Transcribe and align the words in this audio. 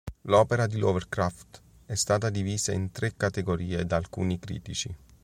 L'opera 0.21 0.65
di 0.65 0.77
Lovecraft 0.79 1.61
è 1.85 1.93
stata 1.93 2.31
divisa 2.31 2.71
in 2.71 2.89
tre 2.89 3.13
categorie 3.15 3.85
da 3.85 3.97
alcuni 3.97 4.39
critici. 4.39 4.95